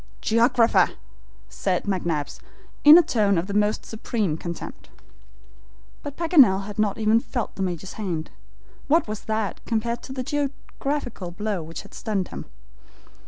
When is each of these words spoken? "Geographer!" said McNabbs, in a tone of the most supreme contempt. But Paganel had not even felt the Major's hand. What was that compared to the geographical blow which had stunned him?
"Geographer!" 0.19 0.89
said 1.47 1.83
McNabbs, 1.83 2.39
in 2.83 2.97
a 2.97 3.03
tone 3.03 3.37
of 3.37 3.45
the 3.45 3.53
most 3.53 3.85
supreme 3.85 4.35
contempt. 4.35 4.89
But 6.01 6.17
Paganel 6.17 6.63
had 6.65 6.79
not 6.79 6.97
even 6.97 7.19
felt 7.19 7.53
the 7.53 7.61
Major's 7.61 7.93
hand. 7.93 8.31
What 8.87 9.07
was 9.07 9.25
that 9.25 9.63
compared 9.67 10.01
to 10.01 10.11
the 10.11 10.23
geographical 10.23 11.29
blow 11.29 11.61
which 11.61 11.83
had 11.83 11.93
stunned 11.93 12.29
him? 12.29 12.45